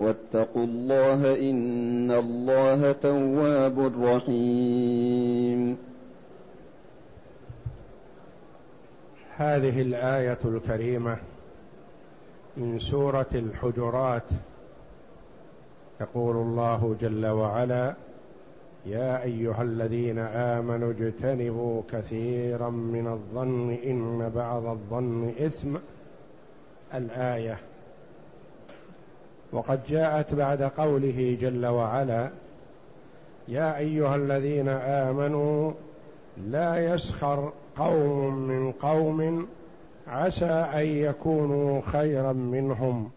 [0.00, 5.78] واتقوا الله إن الله تواب رحيم.
[9.36, 11.16] هذه الآية الكريمة
[12.56, 14.28] من سورة الحجرات.
[16.00, 17.94] يقول الله جل وعلا
[18.86, 25.76] يا أيها الذين آمنوا اجتنبوا كثيرا من الظن إن بعض الظن إثم.
[26.94, 27.58] الآية
[29.52, 32.30] وقد جاءت بعد قوله جل وعلا
[33.48, 35.72] يا أيها الذين آمنوا
[36.46, 39.46] لا يسخر قوم من قوم
[40.08, 43.10] عسى أن يكونوا خيرا منهم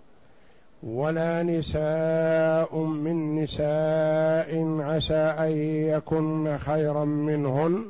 [0.83, 5.51] ولا نساء من نساء عسى أن
[5.95, 7.85] يكن خيرا منهن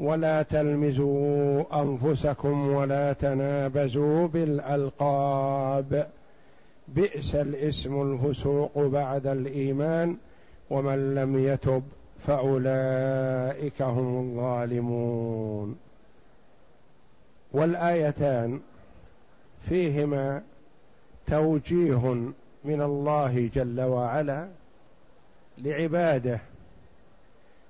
[0.00, 6.06] ولا تلمزوا أنفسكم ولا تنابزوا بالألقاب.
[6.88, 10.16] بئس الاسم الفسوق بعد الإيمان
[10.70, 11.82] ومن لم يتب
[12.26, 15.78] فأولئك هم الظالمون.
[17.52, 18.60] والآيتان
[19.68, 20.42] فيهما
[21.26, 22.14] توجيه
[22.64, 24.48] من الله جل وعلا
[25.58, 26.40] لعباده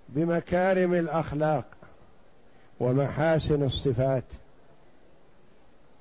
[0.09, 1.65] بمكارم الأخلاق
[2.81, 4.25] ومحاسن الصفات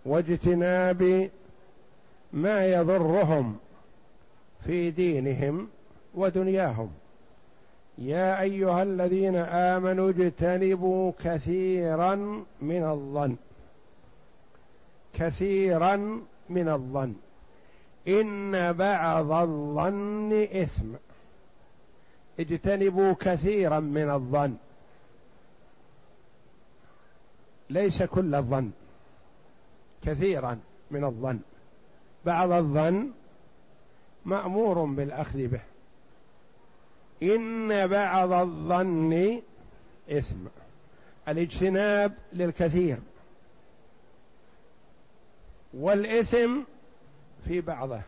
[0.05, 1.29] واجتناب
[2.33, 3.57] ما يضرهم
[4.65, 5.67] في دينهم
[6.15, 6.91] ودنياهم.
[7.97, 12.15] يا أيها الذين آمنوا اجتنبوا كثيرا
[12.61, 13.35] من الظن.
[15.13, 17.13] كثيرا من الظن.
[18.07, 20.93] إن بعض الظن إثم.
[22.39, 24.55] اجتنبوا كثيرا من الظن.
[27.69, 28.71] ليس كل الظن.
[30.01, 30.59] كثيرا
[30.91, 31.39] من الظن.
[32.25, 33.11] بعض الظن
[34.25, 35.61] مأمور بالأخذ به.
[37.23, 39.41] إن بعض الظن
[40.11, 40.47] إثم.
[41.27, 42.97] الاجتناب للكثير.
[45.73, 46.59] والإثم
[47.47, 48.01] في بعضه.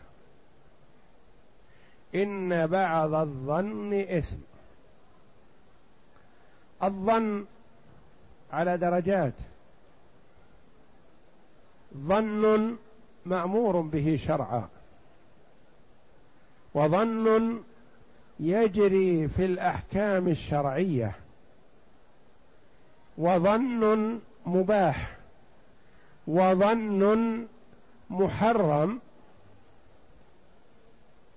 [2.15, 4.37] إن بعض الظن إثم.
[6.83, 7.45] الظن
[8.51, 9.33] على درجات.
[11.97, 12.77] ظن
[13.25, 14.67] مأمور به شرعا.
[16.73, 17.59] وظن
[18.39, 21.15] يجري في الأحكام الشرعية.
[23.17, 25.17] وظن مباح.
[26.27, 27.45] وظن
[28.09, 28.99] محرم.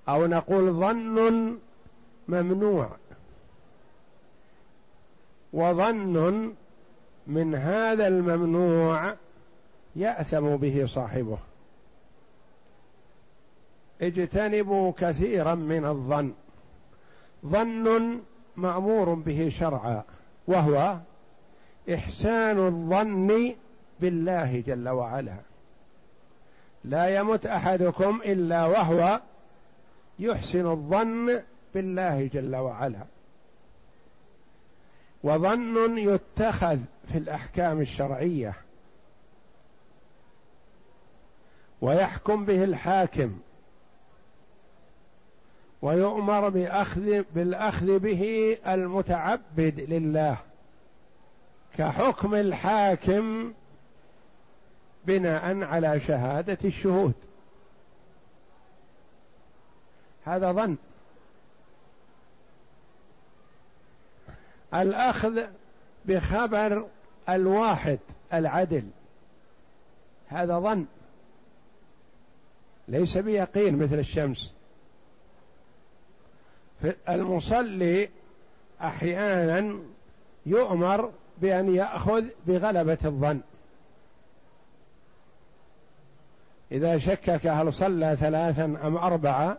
[0.09, 1.59] أو نقول ظن
[2.29, 2.91] ممنوع.
[5.53, 6.55] وظن
[7.27, 9.15] من هذا الممنوع
[9.97, 11.39] يأثم به صاحبه.
[14.03, 16.33] اجتنبوا كثيرا من الظن.
[17.47, 18.21] ظن
[18.57, 20.03] مأمور به شرعا
[20.47, 20.99] وهو
[21.95, 23.55] إحسان الظن
[24.01, 25.37] بالله جل وعلا.
[26.85, 29.21] لا يمت أحدكم إلا وهو
[30.19, 31.43] يحسن الظن
[31.75, 33.07] بالله جل وعلا.
[35.23, 36.79] وظن يتخذ
[37.09, 38.55] في الأحكام الشرعية
[41.81, 43.39] ويحكم به الحاكم.
[45.87, 50.39] ويؤمر بأخذ بالأخذ به المتعبد لله
[51.79, 53.53] كحكم الحاكم
[55.05, 57.15] بناء على شهادة الشهود.
[60.25, 60.77] هذا ظن.
[64.75, 65.47] الأخذ
[66.05, 66.87] بخبر
[67.29, 67.99] الواحد
[68.33, 68.89] العدل.
[70.29, 70.87] هذا ظن.
[72.89, 74.56] ليس بيقين مثل الشمس.
[77.09, 78.09] المصلي
[78.83, 79.79] أحيانا
[80.47, 83.41] يؤمر بأن يأخذ بغلبة الظن.
[86.73, 89.59] إذا شكك هل صلى ثلاثا أم أربعة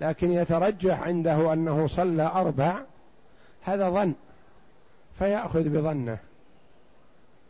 [0.00, 2.82] لكن يترجح عنده أنه صلى أربع
[3.62, 4.14] هذا ظن
[5.18, 6.18] فيأخذ بظنه.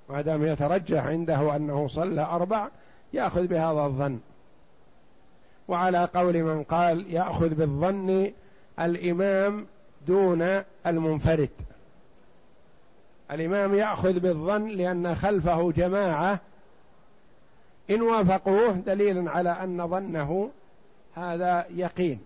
[0.09, 2.69] ما دام يترجح عنده أنه صلى أربع
[3.13, 4.21] يأخذ بهذا الظن.
[5.69, 8.33] وعلى قول من قال يأخذ بالظن
[8.81, 9.67] الإمام
[10.07, 11.51] دون المنفرد.
[13.31, 16.41] الإمام يأخذ بالظن لأن خلفه جماعة.
[17.91, 20.51] إن وافقوه دليل على أن ظنه
[21.15, 22.21] هذا يقين.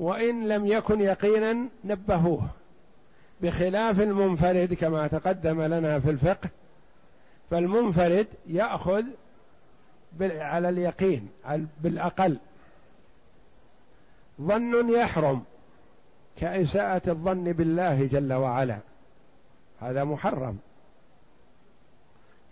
[0.00, 2.42] وإن لم يكن يقينا نبهوه.
[3.40, 6.50] بخلاف المنفرد كما تقدم لنا في الفقه.
[7.50, 9.04] فالمنفرد يأخذ
[10.20, 11.28] على اليقين
[11.80, 12.38] بالأقل.
[14.40, 15.44] ظن يحرم
[16.36, 18.78] كإساءة الظن بالله جل وعلا.
[19.80, 20.58] هذا محرم.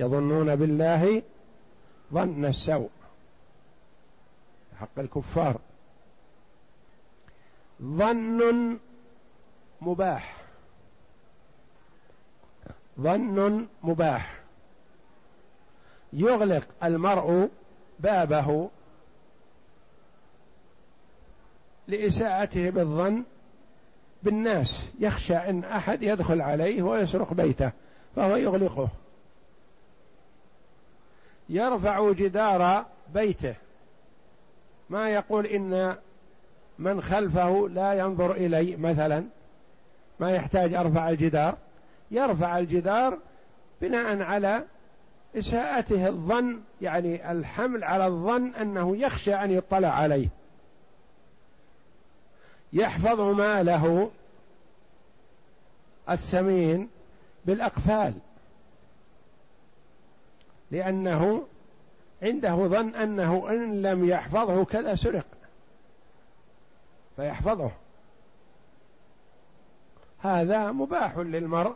[0.00, 1.22] يظنون بالله
[2.12, 2.90] ظن السوء.
[4.76, 5.60] حق الكفار.
[7.82, 8.78] ظن
[9.81, 10.37] مباح.
[13.00, 14.47] ظن مباح.
[16.12, 17.49] يغلق المرء
[18.00, 18.70] بابه
[21.88, 23.25] لإساءته بالظن
[24.22, 27.72] بالناس يخشى إن أحد يدخل عليه ويسرق بيته
[28.16, 28.88] فهو يغلقه.
[31.49, 32.84] يرفع جدار
[33.14, 33.55] بيته.
[34.90, 35.96] ما يقول إن
[36.78, 39.25] من خلفه لا ينظر إلي مثلا
[40.20, 41.56] ما يحتاج أرفع الجدار.
[42.10, 43.19] يرفع الجدار
[43.81, 44.64] بناء على
[45.36, 50.28] إساءته الظن يعني الحمل على الظن أنه يخشى أن يطلع عليه.
[52.72, 54.10] يحفظ ماله
[56.10, 56.88] الثمين
[57.44, 58.14] بالأقفال.
[60.70, 61.46] لأنه
[62.22, 65.26] عنده ظن أنه إن لم يحفظه كذا سرق.
[67.16, 67.70] فيحفظه.
[70.19, 71.74] هذا مباح للمرء.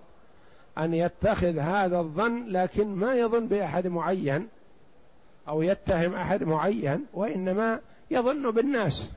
[0.79, 4.49] أن يتخذ هذا الظن لكن ما يظن بأحد معين
[5.49, 7.81] أو يتهم أحد معين وإنما
[8.11, 9.11] يظن بالناس.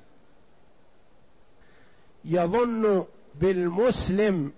[2.26, 3.06] يظن
[3.36, 4.52] بالمسلم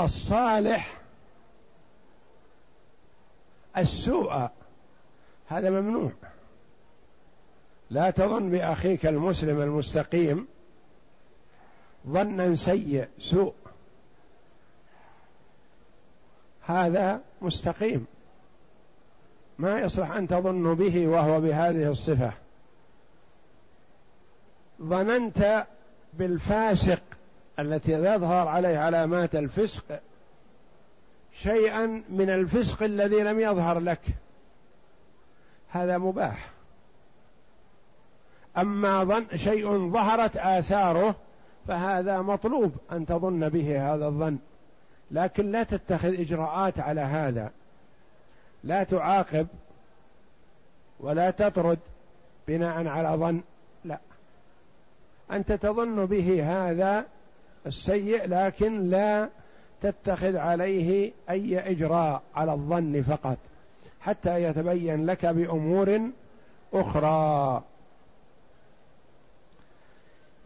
[0.00, 1.00] الصالح
[3.76, 4.48] السوء.
[5.48, 6.12] هذا ممنوع.
[7.90, 10.46] لا تظن بأخيك المسلم المستقيم
[12.08, 13.54] ظنا سيء سوء.
[16.62, 18.06] هذا مستقيم.
[19.58, 22.32] ما يصلح أن تظن به وهو بهذه الصفة.
[24.82, 25.66] ظننت
[26.14, 27.02] بالفاسق
[27.58, 30.00] التي يظهر عليه علامات الفسق
[31.32, 34.00] شيئا من الفسق الذي لم يظهر لك.
[35.68, 36.50] هذا مباح.
[38.58, 41.14] أما ظن شيء ظهرت آثاره
[41.68, 44.38] فهذا مطلوب أن تظن به هذا الظن.
[45.12, 47.50] لكن لا تتخذ إجراءات على هذا.
[48.64, 49.46] لا تعاقب
[51.00, 51.78] ولا تطرد
[52.48, 53.40] بناء على ظن.
[53.84, 53.98] لا.
[55.32, 57.04] أنت تظن به هذا
[57.66, 59.28] السيء لكن لا
[59.82, 63.38] تتخذ عليه أي إجراء على الظن فقط
[64.00, 66.00] حتى يتبين لك بأمور
[66.74, 67.62] أخرى.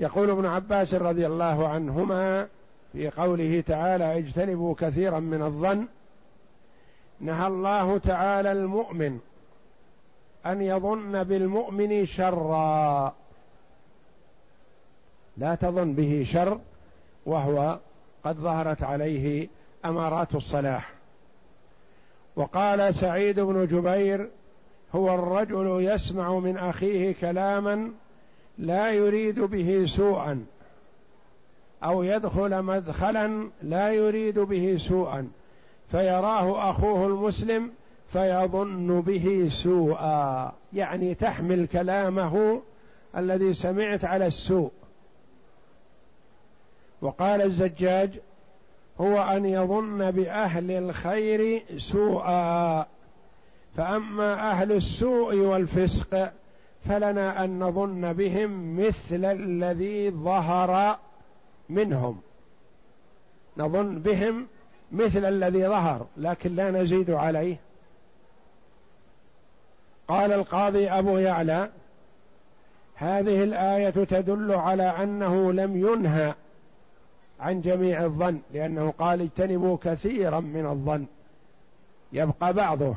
[0.00, 2.48] يقول ابن عباس رضي الله عنهما
[2.92, 5.86] في قوله تعالى اجتنبوا كثيرا من الظن.
[7.20, 9.18] نهى الله تعالى المؤمن
[10.46, 13.14] أن يظن بالمؤمن شرا.
[15.36, 16.60] لا تظن به شر
[17.26, 17.78] وهو
[18.24, 19.48] قد ظهرت عليه
[19.84, 20.92] أمارات الصلاح.
[22.36, 24.28] وقال سعيد بن جبير
[24.94, 27.90] هو الرجل يسمع من أخيه كلاما
[28.58, 30.46] لا يريد به سوءا.
[31.84, 35.28] أو يدخل مدخلا لا يريد به سوءا.
[35.90, 37.70] فيراه أخوه المسلم
[38.12, 40.52] فيظن به سوءا.
[40.72, 42.62] يعني تحمل كلامه
[43.16, 44.70] الذي سمعت على السوء.
[47.02, 48.10] وقال الزجاج
[49.00, 52.86] هو أن يظن بأهل الخير سوءا.
[53.76, 56.32] فأما أهل السوء والفسق
[56.88, 60.98] فلنا أن نظن بهم مثل الذي ظهر
[61.68, 62.20] منهم.
[63.56, 64.46] نظن بهم
[64.92, 67.56] مثل الذي ظهر لكن لا نزيد عليه.
[70.08, 71.70] قال القاضي أبو يعلى
[72.94, 76.34] هذه الآية تدل على أنه لم ينهى
[77.40, 81.06] عن جميع الظن لأنه قال اجتنبوا كثيرا من الظن.
[82.12, 82.94] يبقى بعضه.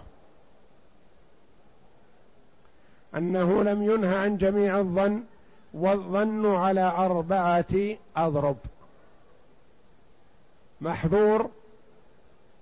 [3.15, 5.23] أنه لم ينهى عن جميع الظن
[5.73, 8.57] والظن على أربعة أضرب.
[10.81, 11.49] محظور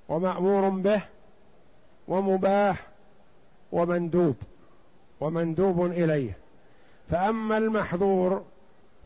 [0.09, 1.01] ومأمور به
[2.07, 2.87] ومباح
[3.71, 4.35] ومندوب
[5.19, 6.37] ومندوب إليه.
[7.09, 8.43] فأما المحظور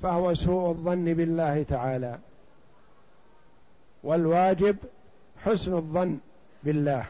[0.02, 2.20] فهو سوء الظن بالله تعالى.
[4.04, 4.76] والواجب
[5.46, 6.18] حسن الظن
[6.64, 7.06] بالله.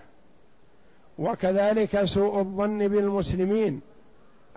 [1.19, 3.81] وكذلك سوء الظن بالمسلمين.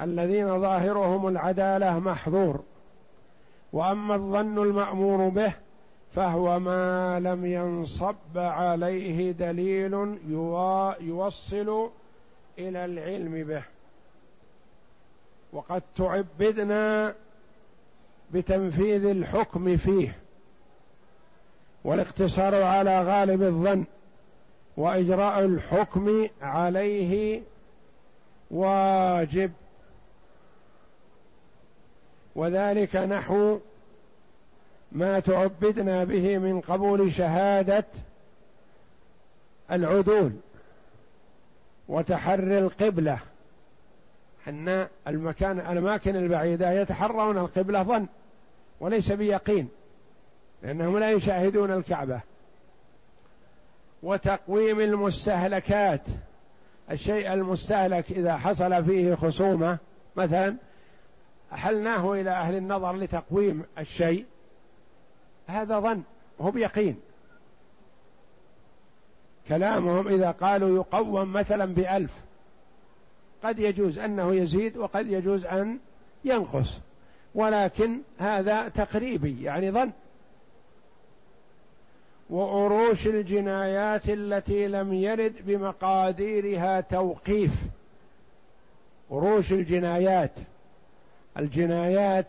[0.00, 2.60] الذين ظاهرهم العدالة محظور.
[3.72, 5.52] وأما الظن المأمور به
[6.12, 10.18] فهو ما لم ينصب عليه دليل
[11.00, 11.90] يوصل
[12.58, 13.62] إلى العلم به.
[15.52, 17.14] وقد تعبدنا
[18.32, 20.16] بتنفيذ الحكم فيه.
[21.84, 23.84] والاقتصار على غالب الظن
[24.76, 27.42] وإجراء الحكم عليه
[28.50, 29.52] واجب.
[32.34, 33.58] وذلك نحو
[34.92, 37.84] ما تعبدنا به من قبول شهادة
[39.70, 40.32] العدول
[41.88, 43.18] وتحري القبلة.
[44.48, 48.06] أن المكان الأماكن البعيدة يتحرون القبلة ظن
[48.80, 49.68] وليس بيقين
[50.62, 52.20] لأنهم لا يشاهدون الكعبة.
[54.02, 56.00] وتقويم المستهلكات
[56.90, 59.78] الشيء المستهلك إذا حصل فيه خصومة
[60.16, 60.56] مثلا
[61.54, 64.25] أحلناه إلى أهل النظر لتقويم الشيء.
[65.46, 66.02] هذا ظن
[66.40, 66.96] هو بيقين
[69.49, 72.12] كلامهم إذا قالوا يقوم مثلا بألف
[73.42, 75.78] قد يجوز أنه يزيد وقد يجوز أن
[76.25, 76.80] ينقص.
[77.34, 79.90] ولكن هذا تقريبي يعني ظن.
[82.30, 87.52] وعروش الجنايات التي لم يرد بمقاديرها توقيف.
[89.11, 90.32] عروش الجنايات.
[91.38, 92.26] الجنايات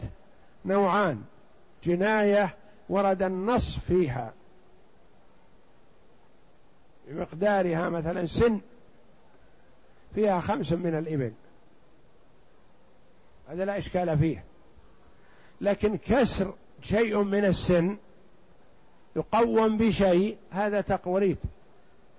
[0.66, 1.24] نوعان.
[1.84, 2.56] جناية
[2.90, 4.34] ورد النص فيها.
[7.08, 8.62] بمقدارها مثلا سن
[10.16, 11.34] فيها خمس من الإبل.
[13.48, 14.44] هذا لا إشكال فيه.
[15.62, 17.98] لكن كسر شيء من السن
[19.16, 21.38] يقوم بشيء هذا تقريب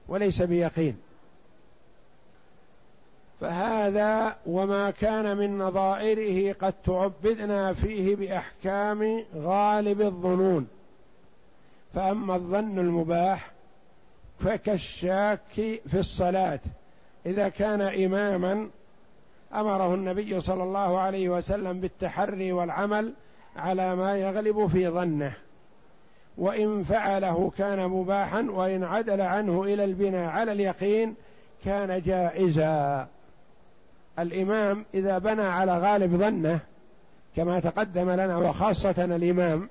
[0.09, 0.97] وليس بيقين.
[3.41, 10.69] فهذا وما كان من نظائره قد تعبدنا فيه بأحكام غالب الظنون.
[11.95, 13.51] فأما الظن المباح
[14.39, 15.41] فكالشاك
[15.87, 16.61] في الصلاة.
[17.27, 18.69] إذا كان إماما
[19.55, 23.13] أمره النبي صلى الله عليه وسلم بالتحري والعمل
[23.57, 25.33] على ما يغلب في ظنه.
[26.39, 31.15] وإن فعله كان مباحا وإن عدل عنه إلى البناء على اليقين
[31.65, 33.09] كان جائزا.
[34.19, 36.61] الإمام إذا بنى على غالب ظنه
[37.37, 39.69] كما تقدم لنا وخاصة الإمام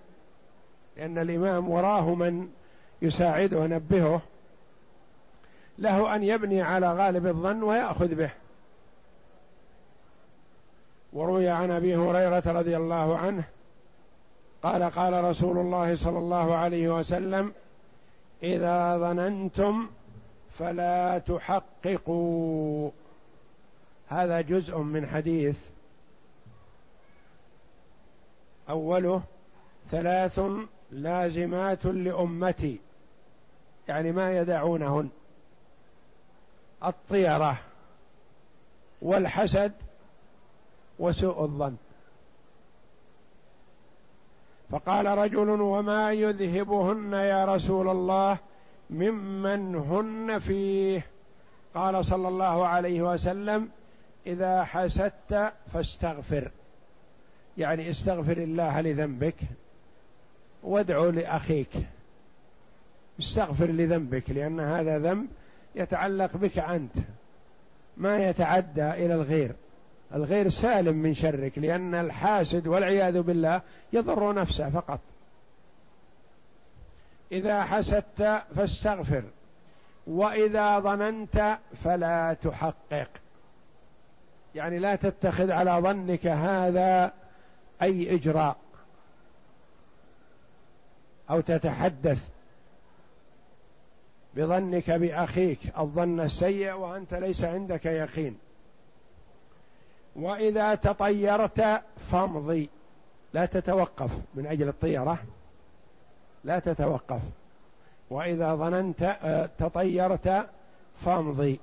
[0.98, 2.50] لأن الإمام وراه من
[3.02, 4.22] يساعده وينبهه
[5.80, 8.30] له أن يبني على غالب الظن ويأخذ به.
[11.14, 13.44] وروي عن أبي هريرة رضي الله عنه
[14.64, 17.54] قال قال رسول الله صلى الله عليه وسلم
[18.44, 19.88] إذا ظننتم
[20.52, 22.92] فلا تحققوا.
[24.08, 25.70] هذا جزء من حديث
[28.70, 29.22] أوله
[29.90, 30.42] ثلاث
[30.92, 32.80] لازمات لأمتي
[33.88, 35.10] يعني ما يدعونهن
[36.84, 37.58] الطيرة
[39.02, 39.72] والحسد
[41.00, 41.76] وسوء الظن.
[44.70, 48.38] فقال رجل وما يذهبهن يا رسول الله
[48.90, 51.06] ممن هن فيه؟
[51.76, 53.70] قال صلى الله عليه وسلم
[54.26, 56.52] إذا حسدت فاستغفر.
[57.58, 59.36] يعني استغفر الله لذنبك
[60.64, 61.70] وادعو لأخيك.
[63.20, 65.28] استغفر لذنبك لأن هذا ذنب
[65.76, 66.94] يتعلق بك أنت
[67.98, 69.56] ما يتعدى إلى الغير.
[70.14, 73.62] الغير سالم من شرك لأن الحاسد والعياذ بالله
[73.94, 75.00] يضر نفسه فقط.
[77.32, 79.24] إذا حسدت فاستغفر
[80.08, 83.08] وإذا ظننت فلا تحقق.
[84.56, 87.14] يعني لا تتخذ على ظنك هذا
[87.82, 88.58] أي إجراء
[91.30, 92.30] أو تتحدث
[94.36, 95.60] بظنك بأخيك.
[95.78, 98.38] الظن السيء وأنت ليس عندك يقين.
[100.16, 102.70] وإذا تطيرت فامضي.
[103.34, 105.18] لا تتوقف من أجل الطيرة.
[106.44, 107.22] لا تتوقف.
[108.10, 110.50] وإذا ظننت آه، تطيرت
[111.06, 111.60] فامضي.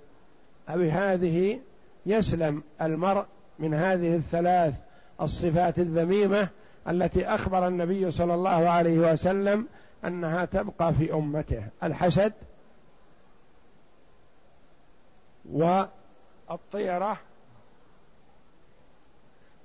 [0.68, 1.60] بهذه
[2.06, 3.26] يسلم المرء
[3.58, 4.74] من هذه الثلاث
[5.20, 6.48] الصفات الذميمة
[6.88, 9.66] التي أخبر النبي صلى الله عليه وسلم
[10.04, 11.64] أنها تبقى في أمته.
[11.82, 12.32] الحسد
[15.52, 17.18] والطيرة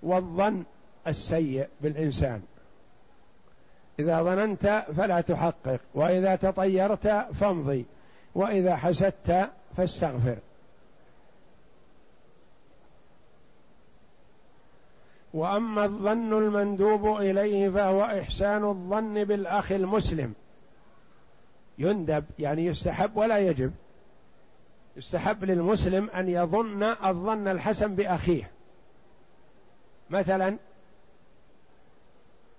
[0.03, 0.63] والظن
[1.07, 2.41] السيء بالإنسان.
[3.99, 7.85] إذا ظننت فلا تحقق وإذا تطيرت فامضي
[8.35, 10.37] وإذا حسدت فاستغفر.
[15.37, 20.33] وأما الظن المندوب إليه فهو إحسان الظن بالأخ المسلم.
[21.77, 23.73] يندب يعني يستحب ولا يجب.
[24.95, 28.51] يستحب للمسلم أن يظن الظن الحسن بأخيه.
[30.09, 30.57] مثلا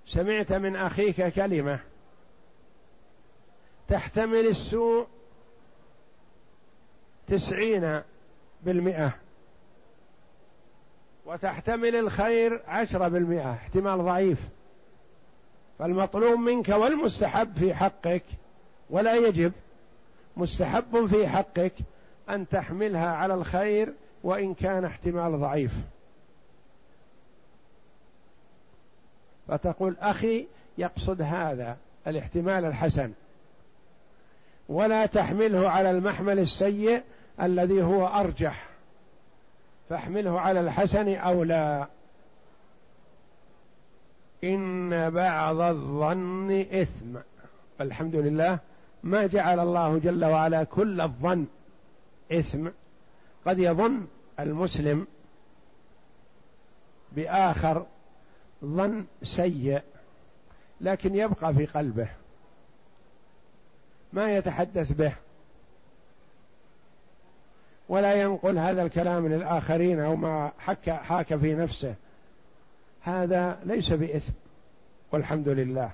[0.06, 1.80] سمعت من أخيك كلمة
[3.88, 5.06] تحتمل السوء
[7.26, 8.02] تسعين
[8.62, 9.14] بالمئة.
[11.28, 14.38] وتحتمل الخير عشرة بالمئة احتمال ضعيف.
[15.78, 18.22] فالمطلوب منك والمستحب في حقك
[18.90, 19.52] ولا يجب
[20.36, 21.72] مستحب في حقك
[22.30, 23.92] أن تحملها على الخير
[24.24, 25.72] وإن كان احتمال ضعيف.
[29.48, 30.46] فتقول أخي
[30.78, 33.12] يقصد هذا الاحتمال الحسن.
[34.68, 37.02] ولا تحمله على المحمل السيء
[37.40, 38.77] الذي هو أرجح.
[39.88, 41.88] فاحمله على الحسن أو لا.
[44.44, 47.16] إن بعض الظن إثم.
[47.80, 48.58] الحمد لله
[49.02, 51.46] ما جعل الله جل وعلا كل الظن
[52.32, 52.68] إثم.
[53.46, 54.06] قد يظن
[54.40, 55.06] المسلم
[57.12, 57.86] بآخر
[58.64, 59.82] ظن سيء
[60.80, 62.08] لكن يبقى في قلبه
[64.12, 65.12] ما يتحدث به.
[67.88, 71.94] ولا ينقل هذا الكلام للآخرين أو ما حكى حاك في نفسه.
[73.02, 74.32] هذا ليس بإثم
[75.12, 75.90] والحمد لله.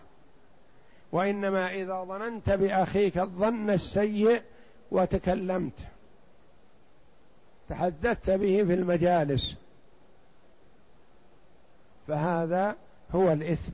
[1.12, 4.42] وإنما إذا ظننت بأخيك الظن السيء
[4.90, 5.78] وتكلمت
[7.68, 9.54] تحدثت به في المجالس
[12.08, 12.76] فهذا
[13.12, 13.72] هو الإثم.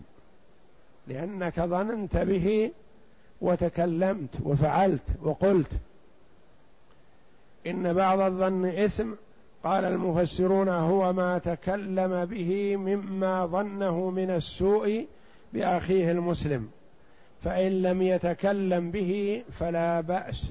[1.07, 2.71] لأنك ظننت به
[3.40, 5.71] وتكلمت وفعلت وقلت
[7.66, 9.11] إن بعض الظن إثم
[9.64, 15.07] قال المفسرون هو ما تكلم به مما ظنه من السوء
[15.53, 16.70] بأخيه المسلم
[17.44, 20.46] فإن لم يتكلم به فلا بأس.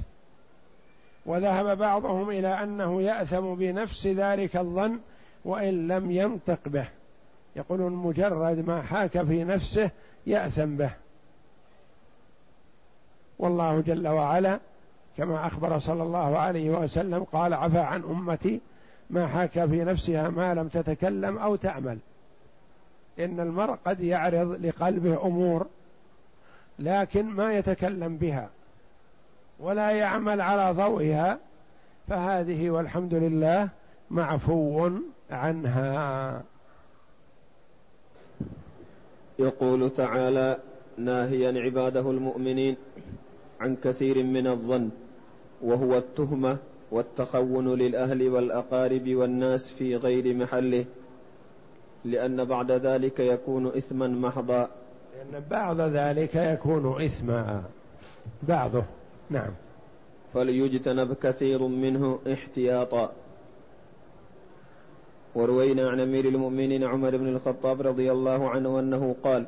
[1.26, 5.00] وذهب بعضهم إلى أنه يأثم بنفس ذلك الظن
[5.46, 6.88] وإن لم ينطق به.
[7.56, 9.92] يقولون مجرد ما حاك في نفسه
[10.28, 10.92] يأثم به.
[13.40, 14.60] والله جل وعلا
[15.18, 18.62] كما أخبر صلى الله عليه وسلم قال عفى عن أمتي
[19.10, 21.98] ما حاك في نفسها ما لم تتكلم أو تعمل
[23.20, 25.68] إن المرء قد يعرض لقلبه أمور
[26.80, 28.50] لكن ما يتكلم بها
[29.60, 31.40] ولا يعمل على ضوئها
[32.08, 33.70] فهذه والحمد لله
[34.12, 34.90] معفو
[35.32, 36.44] عنها.
[39.40, 40.58] يقول تعالى
[40.98, 42.76] ناهيا عباده المؤمنين.
[43.60, 44.90] عن كثير من الظن
[45.62, 46.58] وهو التهمة
[46.92, 50.86] والتخون للأهل والأقارب والناس في غير محله
[52.06, 54.70] لأن بعد ذلك يكون إثما محضا.
[55.16, 57.64] لأن بعد ذلك يكون إثما.
[58.44, 58.84] بعضه
[59.30, 59.52] نعم.
[60.34, 63.12] فليجتنب كثير منه احتياطا.
[65.36, 69.46] وروينا عن أمير المؤمنين عمر بن الخطاب رضي الله عنه أنه قال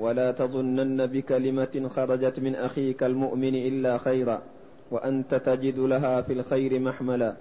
[0.00, 4.42] ولا تظنن بكلمة خرجت من أخيك المؤمن إلا خيرا
[4.90, 7.36] وأنت تجد لها في الخير محملا.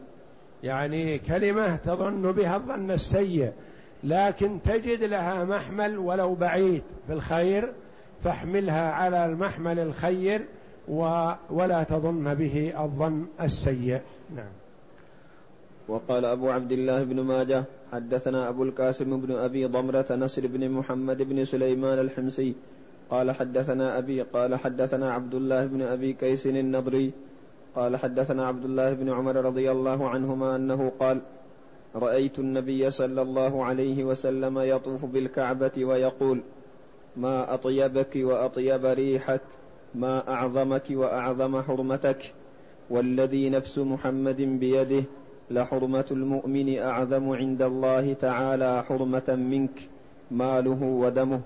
[0.63, 3.51] يعني كلمة تظن بها الظن السيء
[4.03, 7.73] لكن تجد لها محمل ولو بعيد في الخير
[8.23, 10.45] فاحملها على المحمل الخير
[11.49, 14.01] ولا تظن به الظن السيء.
[14.35, 14.51] نعم.
[15.89, 21.21] وقال أبو عبد الله بن ماجه حدثنا أبو القاسم بن أبي ضمرة نصر بن محمد
[21.21, 22.53] بن سليمان الحمصي
[23.09, 27.11] قال حدثنا أبي قال حدثنا عبد الله بن أبي كيس النضري
[27.75, 31.21] قال حدثنا عبد الله بن عمر رضي الله عنهما أنه قال
[31.95, 36.41] رأيت النبي صلى الله عليه وسلم يطوف بالكعبة ويقول
[37.17, 39.41] ما أطيبك وأطيب ريحك
[39.95, 42.33] ما أعظمك وأعظم حرمتك
[42.89, 45.03] والذي نفس محمد بيده
[45.51, 49.89] لحرمة المؤمن أعظم عند الله تعالى حرمة منك
[50.31, 51.41] ماله ودمه.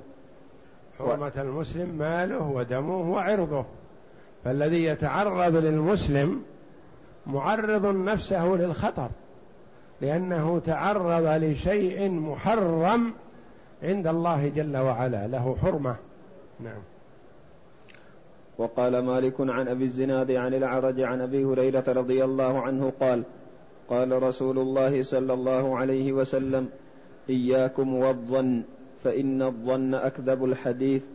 [1.00, 3.66] حرمة المسلم ماله ودمه وعرضه.
[4.44, 6.42] فالذي يتعرض للمسلم
[7.28, 9.10] معرض نفسه للخطر
[10.02, 13.14] لأنه تعرض لشيء محرم
[13.84, 15.96] عند الله جل وعلا له حرمة.
[16.60, 16.82] نعم.
[18.58, 23.24] وقال مالك عن أبي الزناد عن العرج عن أبي هريرة رضي الله عنه قال
[23.90, 26.70] قال رسول الله صلى الله عليه وسلم
[27.30, 28.64] إياكم والظن
[29.04, 31.06] فإن الظن أكذب الحديث.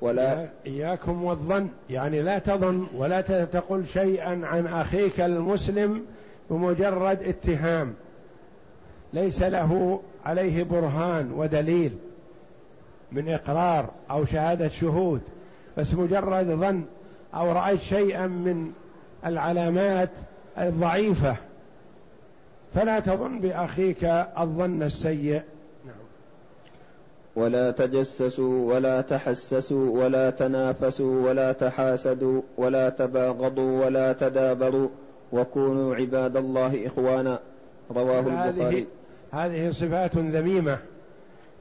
[0.00, 6.02] ولا إياكم والظن يعني لا تظن ولا تقل شيئا عن أخيك المسلم
[6.50, 7.94] بمجرد اتهام.
[9.12, 11.92] ليس له عليه برهان ودليل
[13.12, 15.20] من إقرار أو شهادة شهود
[15.76, 16.84] بس مجرد ظن
[17.34, 18.72] أو رأيت شيئا من
[19.26, 20.10] العلامات
[20.58, 21.36] الضعيفة.
[22.74, 24.04] فلا تظن بأخيك
[24.38, 25.42] الظن السيء.
[25.86, 25.94] نعم.
[27.36, 34.88] ولا تجسسوا ولا تحسسوا ولا تنافسوا ولا تحاسدوا ولا تباغضوا ولا تدابروا
[35.32, 37.38] وكونوا عباد الله إخوانا.
[37.90, 38.86] رواه البخاري.
[39.32, 40.78] هذه صفات ذميمة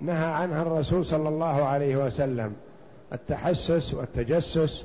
[0.01, 2.53] نهى عنها الرسول صلى الله عليه وسلم.
[3.13, 4.83] التحسس والتجسس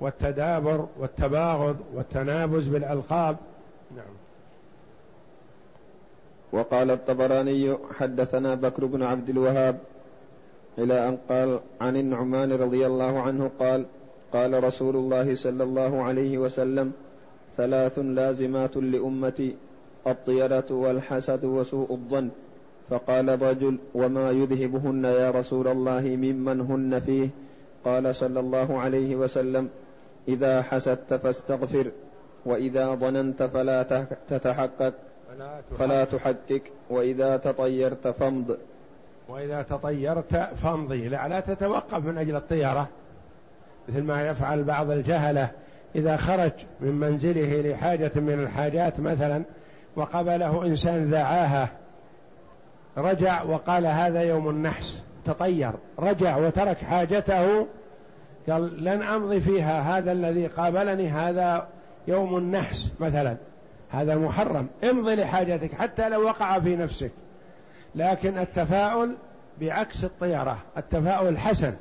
[0.00, 3.36] والتدابر والتباغض والتنابز بالألقاب.
[3.96, 4.23] نعم.
[6.54, 9.76] وقال الطبراني حدثنا بكر بن عبد الوهاب
[10.78, 13.86] إلى أن قال عن النعمان رضي الله عنه قال
[14.32, 16.92] قال رسول الله صلى الله عليه وسلم
[17.56, 19.56] ثلاث لازمات لأمتي
[20.06, 22.28] الطيرة والحسد وسوء الظن.
[22.90, 27.28] فقال الرجل وما يذهبهن يا رسول الله ممن هن فيه؟
[27.84, 29.68] قال صلى الله عليه وسلم
[30.28, 31.90] إذا حسدت فاستغفر
[32.46, 33.82] وإذا ظننت فلا
[34.28, 34.94] تتحقق.
[35.78, 36.62] فلا تحقق.
[36.90, 38.58] وإذا تطيرت فامض.
[39.28, 41.08] وإذا تطيرت فامضي.
[41.08, 42.88] لا, لا تتوقف من أجل الطيرة
[43.88, 45.50] مثل ما يفعل بعض الجهلة.
[45.96, 49.44] إذا خرج من منزله لحاجة من الحاجات مثلا
[49.96, 51.68] وقبله إنسان ذعاها
[52.98, 55.02] رجع وقال هذا يوم النحس.
[55.24, 55.72] تطير.
[55.98, 57.66] رجع وترك حاجته.
[58.50, 59.98] قال لن أمضي فيها.
[59.98, 61.66] هذا الذي قابلني هذا
[62.08, 63.36] يوم النحس مثلا.
[63.90, 64.66] هذا محرم.
[64.90, 67.10] امضي لحاجتك حتى لو وقع في نفسك.
[67.94, 69.14] لكن التفاؤل
[69.60, 71.74] بعكس الطيرة التفاؤل حسن.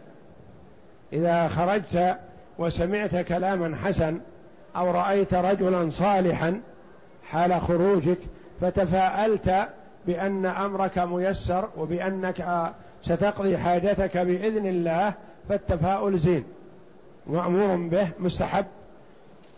[1.13, 2.17] إذا خرجت
[2.57, 4.19] وسمعت كلاما حسن
[4.75, 6.61] أو رأيت رجلا صالحا
[7.23, 8.17] حال خروجك
[8.61, 9.69] فتفاءلت
[10.07, 15.13] بأن أمرك ميسر وبأنك ستقضي حاجتك بإذن الله
[15.49, 16.43] فالتفاؤل زين.
[17.27, 18.65] مأمور به مستحب.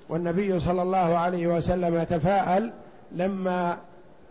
[0.09, 2.71] والنبي صلى الله عليه وسلم تفاءل
[3.11, 3.77] لما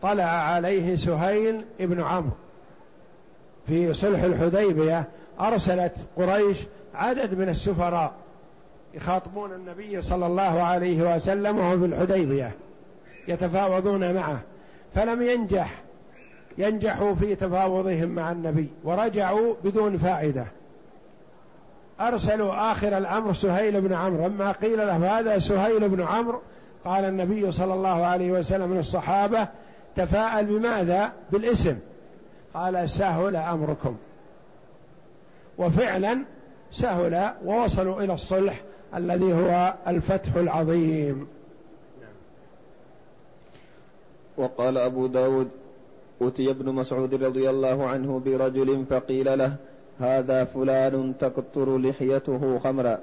[0.02, 2.30] طلع عليه سهيل ابن عمرو.
[3.66, 5.04] في صلح الحديبية
[5.40, 6.58] أرسلت قريش
[6.94, 8.12] عدد من السفراء
[8.94, 12.52] يخاطبون النبي صلى الله عليه وسلم وهو في الحديبية
[13.28, 14.40] يتفاوضون معه.
[14.94, 15.82] فلم ينجح
[16.58, 20.46] ينجحوا في تفاوضهم مع النبي ورجعوا بدون فائدة.
[22.00, 24.26] ارسلوا آخر الأمر سهيل بن عمرو.
[24.26, 26.40] لما قيل له هذا سهيل بن عمرو
[26.85, 29.48] قال النبي صلى الله عليه وسلم من الصحابه
[29.96, 31.76] تفاءل بماذا؟ بالاسم.
[32.54, 33.96] قال سهل أمركم.
[35.59, 36.24] وفعلا
[36.72, 38.61] سهل ووصلوا إلى الصلح
[38.96, 41.26] الذي هو الفتح العظيم.
[44.37, 45.48] وقال أبو داود
[46.22, 49.57] أتي ابن مسعود رضي الله عنه برجل فقيل له
[50.00, 52.98] هذا فلان تقطر لحيته خمرا.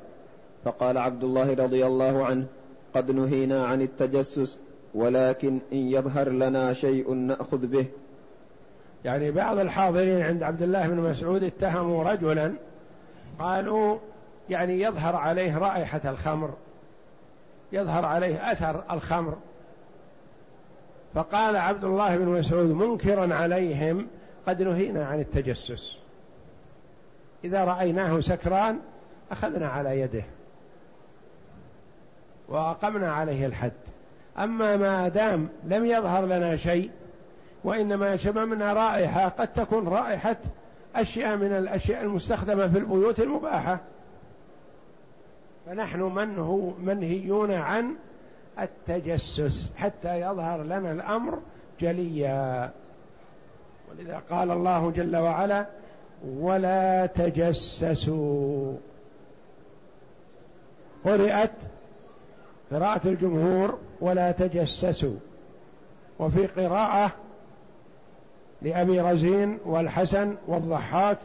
[0.64, 2.46] فقال عبد الله رضي الله عنه
[2.94, 4.60] قد نهينا عن التجسس
[4.94, 7.86] ولكن إن يظهر لنا شيء نأخذ به.
[9.06, 12.54] يعني بعض الحاضرين عند عبد الله بن مسعود اتهموا رجلا
[13.40, 13.98] قالوا
[14.50, 16.54] يعني يظهر عليه رائحة الخمر
[17.72, 19.38] يظهر عليه أثر الخمر.
[21.14, 24.08] فقال عبد الله بن مسعود منكرا عليهم
[24.48, 26.01] قد نهينا عن التجسس.
[27.44, 28.80] إذا رأيناه سكران
[29.32, 30.24] أخذنا على يده.
[32.50, 33.72] وأقمنا عليه الحد.
[34.38, 36.92] أما ما دام لم يظهر لنا شيء
[37.64, 40.38] وإنما شممنا رائحة قد تكون رائحة
[40.96, 43.80] أشياء من الأشياء المستخدمة في البيوت المباحة.
[45.66, 47.96] فنحن منه منهيون عن
[48.60, 51.40] التجسس حتى يظهر لنا الأمر
[51.80, 52.72] جليا.
[53.92, 55.66] ولذا قال الله جل وعلا
[56.26, 58.74] ولا تجسسوا.
[61.06, 61.52] قرأت
[62.72, 65.16] قراءة الجمهور ولا تجسسوا.
[66.20, 67.12] وفي قراءة
[68.62, 71.18] لأبي رزين والحسن والضحاك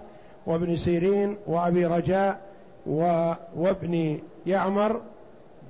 [0.47, 2.41] وابن سيرين وأبي رجاء
[3.57, 5.01] وابن يعمر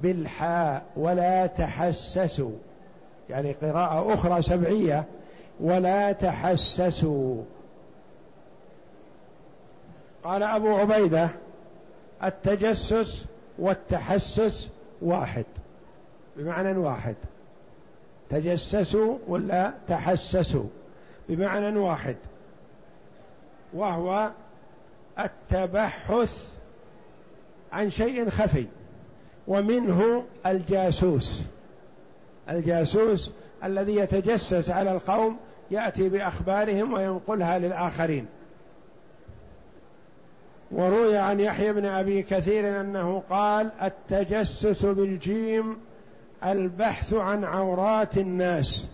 [0.02, 2.52] بالحاء ولا تحسسوا.
[3.30, 5.04] يعني قراءة أخرى سبعية.
[5.60, 7.42] ولا تحسسوا.
[10.26, 11.30] قال أبو عبيدة
[12.24, 13.24] التجسس
[13.58, 14.70] والتحسس
[15.02, 15.44] واحد.
[16.36, 17.14] بمعنى واحد.
[18.30, 20.64] تجسسوا ولا تحسسوا؟
[21.28, 22.16] بمعنى واحد.
[23.74, 24.30] وهو
[25.18, 26.52] التبحث
[27.72, 28.66] عن شيء خفي
[29.48, 31.42] ومنه الجاسوس.
[32.50, 33.32] الجاسوس
[33.64, 35.36] الذي يتجسس على القوم
[35.70, 38.26] يأتي بأخبارهم وينقلها للآخرين.
[40.70, 45.78] وروي عن يحيى بن أبي كثير أنه قال التجسس بالجيم
[46.44, 48.86] البحث عن عورات الناس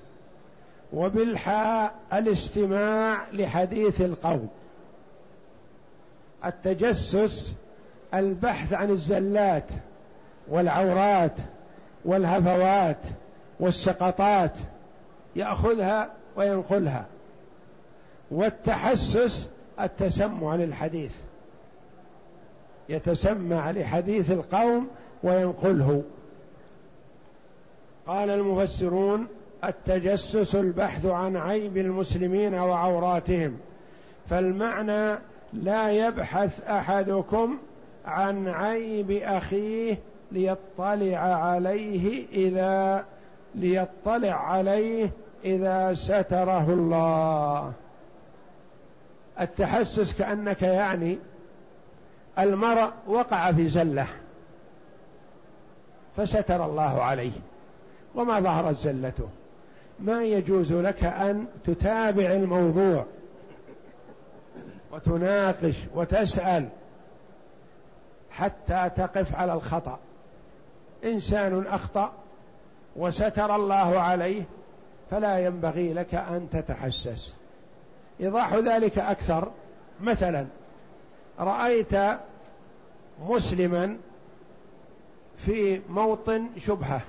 [0.93, 4.49] وبالحاء الاستماع لحديث القوم.
[6.45, 7.55] التجسس
[8.15, 9.69] البحث عن الزلات
[10.49, 11.37] والعورات
[12.05, 12.99] والهفوات
[13.61, 14.53] والسقطات
[15.37, 17.07] يأخذها وينقلها.
[18.31, 19.49] والتحسس
[19.81, 21.13] التسمع للحديث.
[22.93, 24.89] يتسمع لحديث القوم
[25.23, 26.03] وينقله.
[28.07, 29.27] قال المفسرون
[29.65, 33.57] التجسس البحث عن عيب المسلمين وعوراتهم
[34.31, 35.19] فالمعنى
[35.53, 37.59] لا يبحث أحدكم
[38.07, 39.99] عن عيب أخيه
[40.33, 43.05] ليطلع عليه إذا
[43.55, 45.11] ليطلع عليه
[45.45, 47.73] إذا ستره الله.
[49.41, 51.19] التحسس كأنك يعني
[52.39, 54.07] المرء وقع في زلة
[56.17, 57.33] فستر الله عليه.
[58.15, 59.29] وما ظهرت زلته؟
[60.01, 63.07] ما يجوز لك أن تتابع الموضوع
[64.93, 66.69] وتناقش وتسأل
[68.31, 69.99] حتى تقف على الخطأ.
[71.05, 72.13] إنسان أخطأ
[72.97, 74.43] وستر الله عليه
[75.11, 77.35] فلا ينبغي لك أن تتحسس.
[78.21, 79.51] إيضاح ذلك أكثر
[80.01, 80.47] مثلا
[81.39, 81.95] رأيت
[83.29, 83.97] مسلما
[85.37, 87.01] في موطن شبهة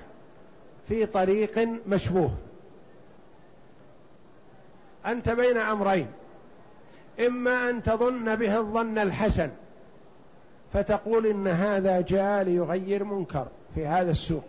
[0.88, 2.30] في طريق مشبوه.
[5.06, 6.06] أنت بين أمرين
[7.26, 9.50] إما أن تظن به الظن الحسن
[10.72, 14.44] فتقول إن هذا جاء ليغير منكر في هذا السوق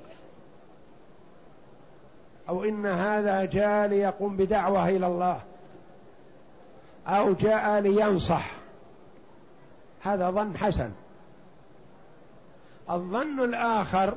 [2.49, 5.41] أو إن هذا جاء ليقوم بدعوة إلى الله
[7.07, 8.64] أو جاء لينصح.
[10.05, 10.91] هذا ظن حسن.
[12.89, 14.13] الظن الآخر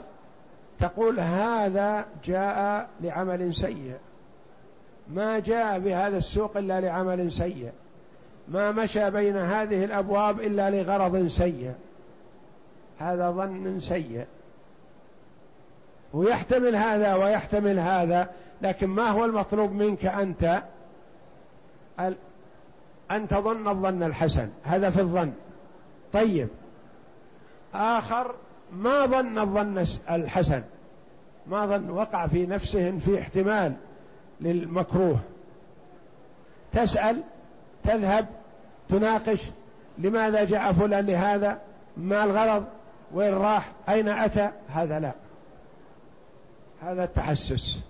[0.78, 3.96] تقول هذا جاء لعمل سيء.
[5.08, 7.72] ما جاء بهذا السوق إلا لعمل سيء.
[8.48, 11.74] ما مشى بين هذه الأبواب إلا لغرض سيء.
[12.98, 14.26] هذا ظن سيء.
[16.12, 18.30] ويحتمل هذا ويحتمل هذا
[18.62, 20.62] لكن ما هو المطلوب منك أنت؟
[23.10, 24.48] أن تظن الظن الحسن.
[24.64, 25.32] هذا في الظن.
[26.12, 26.48] طيب.
[27.74, 28.34] آخر
[28.72, 30.62] ما ظن الظن الحسن؟
[31.46, 33.74] ما ظن وقع في نفسه في احتمال
[34.40, 35.18] للمكروه.
[36.72, 37.22] تسأل
[37.84, 38.26] تذهب
[38.88, 39.40] تناقش
[39.98, 41.58] لماذا جاء فلان لهذا؟
[41.96, 42.64] ما الغرض؟
[43.14, 45.12] وين راح؟ أين أتى؟ هذا لا.
[46.82, 47.80] هذا التحسس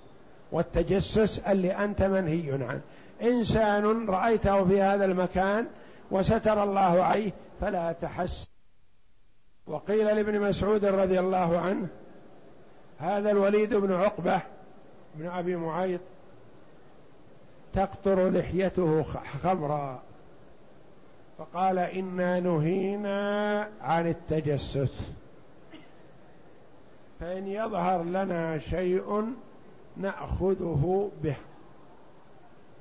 [0.53, 2.81] والتجسس اللي أنت منهي عنه.
[3.23, 5.67] إنسان رأيته في هذا المكان
[6.11, 8.51] وستر الله عليه فلا تحس.
[9.67, 11.89] وقيل لابن مسعود رضي الله عنه
[12.99, 14.43] هذا الوليد بن عقبة
[15.15, 16.01] بن أبي معيط
[17.73, 19.03] تقطر لحيته
[19.43, 20.03] خمرا.
[21.39, 25.11] فقال إنا نهينا عن التجسس.
[27.21, 29.35] فإن يظهر لنا شيء
[29.97, 31.37] نأخذه به.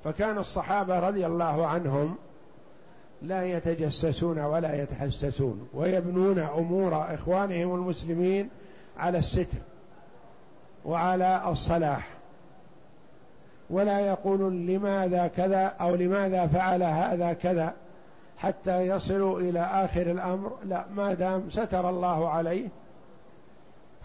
[0.04, 2.16] فكان الصحابة رضي الله عنهم
[3.22, 8.50] لا يتجسسون ولا يتحسسون ويبنون أمور إخوانهم المسلمين
[8.98, 9.58] على الستر
[10.84, 12.08] وعلى الصلاح
[13.70, 17.74] ولا يقولون لماذا كذا أو لماذا فعل هذا كذا
[18.38, 20.52] حتى يصلوا إلى آخر الأمر.
[20.64, 22.68] لا ما دام ستر الله عليه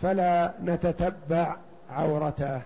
[0.01, 1.55] فلا نتتبع
[1.89, 2.61] عورته.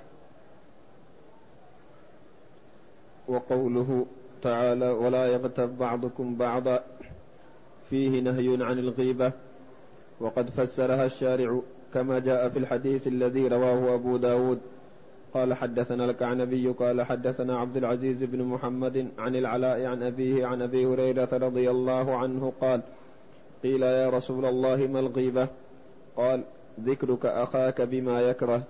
[3.27, 4.05] وقوله
[4.47, 6.83] تعالى ولا يغتب بعضكم بعضا.
[7.89, 9.31] فيه نهي عن الغيبة.
[10.19, 11.61] وقد فسرها الشارع
[11.93, 14.59] كما جاء في الحديث الذي رواه أبو داود.
[15.33, 20.85] قال حدثنا الكعنبي قال حدثنا عبد العزيز بن محمد عن العلاء عن أبيه عن أبي
[20.85, 22.81] هريرة رضي الله عنه قال
[23.63, 25.47] قيل يا رسول الله ما الغيبة؟
[26.15, 26.43] قال
[26.79, 28.63] ذكرك أخاك بما يكره.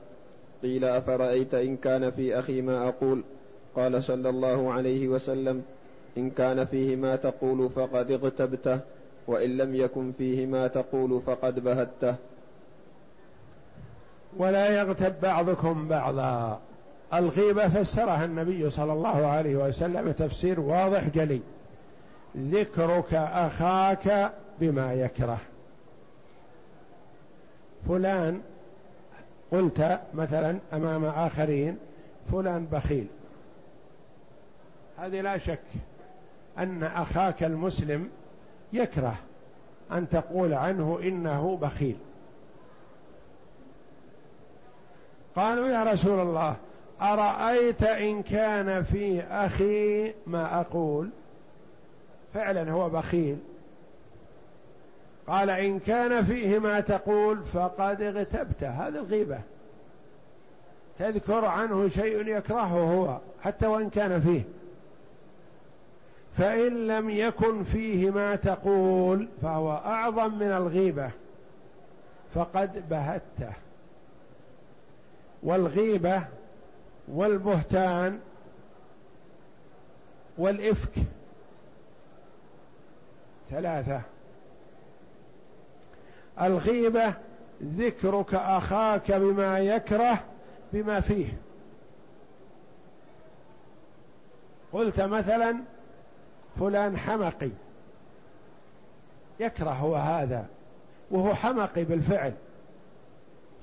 [0.64, 3.24] قيل أفرأيت إن كان في أخي ما أقول؟
[3.78, 5.64] قال صلى الله عليه وسلم
[6.18, 8.80] إن كان فيه ما تقول فقد اغتبته
[9.28, 12.16] وإن لم يكن فيه ما تقول فقد بهته.
[14.38, 16.60] ولا يغتب بعضكم بعضا.
[17.14, 21.42] الغيبة فسرها النبي صلى الله عليه وسلم تفسير واضح جلي.
[22.38, 25.38] ذكرك أخاك بما يكره.
[27.88, 28.42] فلان
[29.52, 31.78] قلت مثلا أمام آخرين
[32.32, 33.08] فلان بخيل.
[34.98, 35.60] هذه لا شك
[36.58, 38.10] أن أخاك المسلم
[38.74, 39.16] يكره
[39.92, 41.98] أن تقول عنه إنه بخيل.
[45.36, 46.56] قالوا يا رسول الله
[47.02, 51.10] أرأيت إن كان في أخي ما أقول؟
[52.34, 53.38] فعلا هو بخيل.
[55.28, 58.70] قال إن كان فيه ما تقول فقد اغتبته.
[58.70, 59.40] هذه الغيبة.
[61.00, 64.57] تذكر عنه شيء يكرهه هو حتى وإن كان فيه.
[66.38, 71.12] فإن لم يكن فيه ما تقول فهو أعظم من الغيبة
[72.34, 73.54] فقد بهته.
[75.44, 76.24] والغيبة
[77.08, 78.20] والبهتان
[80.38, 80.94] والإفك
[83.50, 84.02] ثلاثة.
[86.42, 87.14] الغيبة
[87.64, 90.24] ذكرك أخاك بما يكره
[90.74, 91.28] بما فيه.
[94.74, 95.58] قلت مثلا
[96.60, 97.50] فلان حمقي.
[99.40, 100.46] يكره هو هذا
[101.12, 102.34] وهو حمقي بالفعل.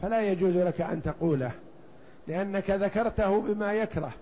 [0.02, 1.50] فلا يجوز لك أن تقوله
[2.28, 4.12] لأنك ذكرته بما يكره.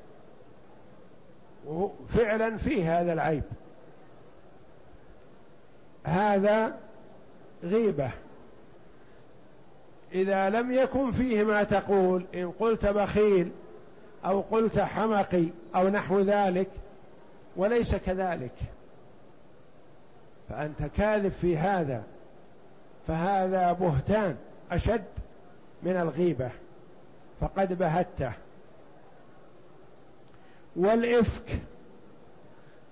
[2.09, 3.43] فعلا فيه هذا العيب.
[6.05, 6.79] هذا
[7.65, 8.11] غيبة.
[10.13, 13.51] إذا لم يكن فيه ما تقول إن قلت بخيل
[14.25, 16.69] أو قلت حمقي أو نحو ذلك
[17.57, 18.55] وليس كذلك.
[20.49, 22.03] فأنت كاذب في هذا
[23.07, 24.37] فهذا بهتان
[24.73, 25.05] أشد
[25.83, 26.51] من الغيبة
[27.41, 28.33] فقد بهته.
[30.77, 31.61] والإفك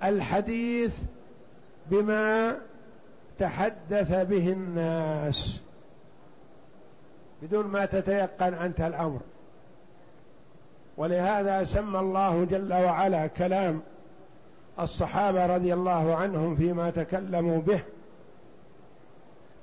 [0.02, 0.98] الحديث
[1.90, 2.56] بما
[3.38, 5.60] تحدث به الناس
[7.42, 9.20] بدون ما تتيقن أنت الأمر.
[10.96, 13.82] ولهذا سمى الله جل وعلا كلام
[14.82, 17.82] الصحابة رضي الله عنهم فيما تكلموا به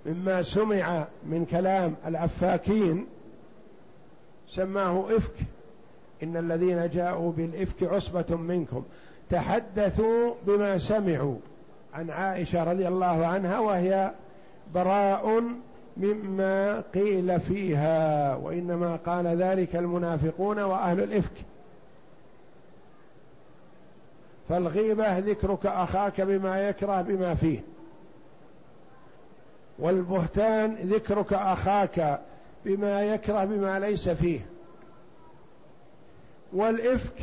[0.05, 3.05] مما سمع من كلام الأفاكين
[4.47, 5.33] سماه إفك.
[6.23, 8.83] إن الذين جاءوا بالإفك عصبة منكم.
[9.29, 11.37] تحدثوا بما سمعوا.
[11.93, 14.11] عن عائشة رضي الله عنها وهي
[14.73, 15.43] براء
[15.97, 21.33] مما قيل فيها وإنما قال ذلك المنافقون وأهل الإفك.
[24.49, 27.59] فالغيبة ذكرك أخاك بما يكره بما فيه.
[29.79, 32.21] والبهتان ذكرك أخاك
[32.65, 34.39] بما يكره بما ليس فيه.
[36.53, 37.15] والإفك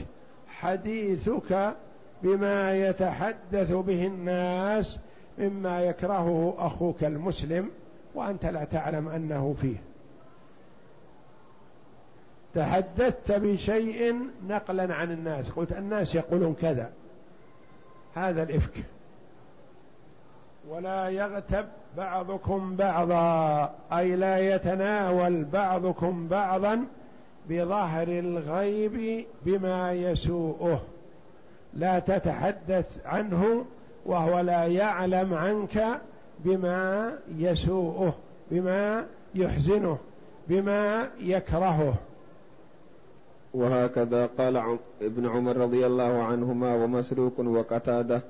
[0.48, 1.74] حديثك
[2.22, 4.98] بما يتحدث به الناس
[5.38, 7.70] مما يكرهه أخوك المسلم
[8.14, 9.76] وأنت لا تعلم أنه فيه.
[12.54, 14.16] تحدثت بشيء
[14.48, 16.90] نقلا عن الناس قلت الناس يقولون كذا.
[18.14, 18.84] هذا الإفك.
[20.68, 26.86] ولا يغتب بعضكم بعضا أي لا يتناول بعضكم بعضا
[27.48, 30.82] بظهر الغيب بما يسوءه.
[31.74, 33.64] لا تتحدث عنه
[34.06, 36.00] وهو لا يعلم عنك
[36.38, 38.14] بما يسوءه
[38.50, 39.98] بما يحزنه
[40.48, 41.94] بما يكرهه.
[43.54, 48.20] وهكذا قال ابن عمر رضي الله عنهما ومسروق وقتادة.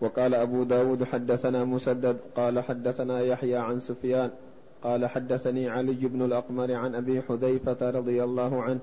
[0.00, 4.30] وقال أبو داود حدثنا مسدد قال حدثنا يحيى عن سفيان
[4.82, 8.80] قال حدثني علي بن الأقمر عن أبي حذيفة رضي الله عنه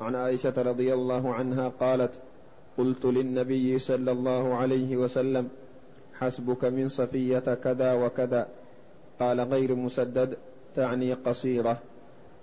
[0.00, 2.20] عن عائشة رضي الله عنها قالت
[2.78, 5.48] قلت للنبي صلى الله عليه وسلم
[6.18, 8.48] حسبك من صفية كذا وكذا.
[9.20, 10.36] قال غير مسدد
[10.76, 11.78] تعني قصيرة.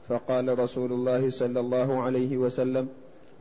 [0.09, 2.89] فقال رسول الله صلى الله عليه وسلم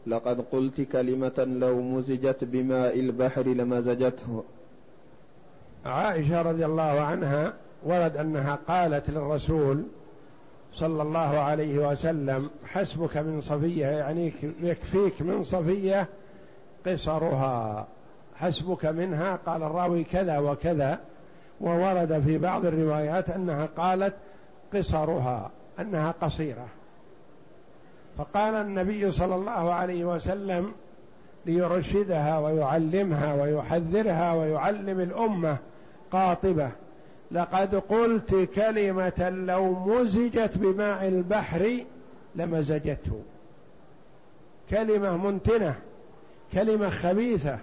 [0.07, 4.45] لقد قلت كلمة لو مزجت بماء البحر لمزجته.
[5.87, 7.53] عائشة رضي الله عنها
[7.85, 9.83] ورد أنها قالت للرسول
[10.75, 16.09] صلى الله عليه وسلم حسبك من صفية يعني يكفيك من صفية
[16.87, 17.87] قصرها
[18.37, 20.99] حسبك منها قال الراوي كذا وكذا.
[21.61, 24.15] وورد في بعض الروايات أنها قالت
[24.75, 25.51] قصرها.
[25.81, 26.69] أنها قصيرة.
[28.19, 30.73] فقال النبي صلى الله عليه وسلم
[31.47, 35.59] ليرشدها ويعلمها ويحذرها ويعلم الأمة
[36.13, 36.71] قاطبة
[37.31, 41.85] لقد قلت كلمة لو مزجت بماء البحر
[42.35, 43.23] لمزجته.
[44.71, 45.75] كلمة منتنة
[46.53, 47.59] كلمة خبيثة.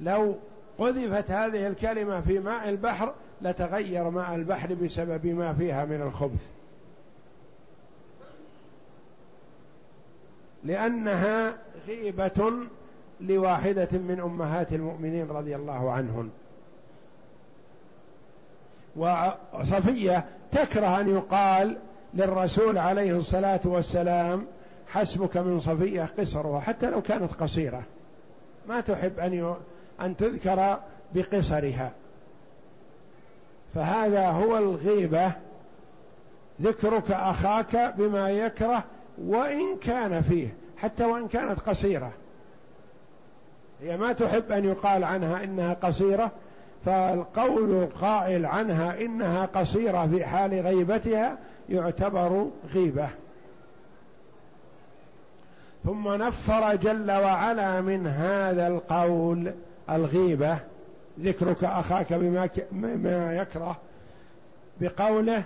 [0.00, 0.36] لو
[0.78, 6.50] قذفت هذه الكلمة في ماء البحر لتغير ماء البحر بسبب ما فيها من الخبث.
[10.64, 12.52] لأنها غيبة
[13.20, 16.30] لواحدة من أمهات المؤمنين رضي الله عنهن.
[18.96, 21.78] وصفية تكره أن يقال
[22.14, 24.46] للرسول عليه الصلاة والسلام
[24.88, 27.82] حسبك من صفية قصرها حتى لو كانت قصيرة.
[28.68, 29.54] ما تحب أن
[30.00, 30.78] أن تذكر
[31.14, 31.92] بقصرها.
[33.78, 35.32] فهذا هو الغيبة.
[36.62, 38.84] ذكرك أخاك بما يكره
[39.18, 42.12] وإن كان فيه حتى وإن كانت قصيرة.
[43.82, 46.30] هي ما تحب أن يقال عنها إنها قصيرة
[46.84, 53.08] فالقول القائل عنها إنها قصيرة في حال غيبتها يعتبر غيبة.
[55.84, 59.52] ثم نفر جل وعلا من هذا القول
[59.90, 60.58] الغيبة.
[61.20, 63.76] ذكرك أخاك بما ما يكره
[64.80, 65.44] بقوله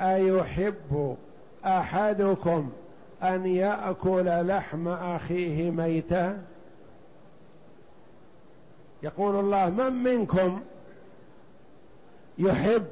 [0.00, 1.16] أيحب
[1.64, 2.70] أحدكم
[3.22, 6.42] أن يأكل لحم أخيه ميتا؟
[9.02, 10.60] يقول الله من منكم
[12.38, 12.86] يحب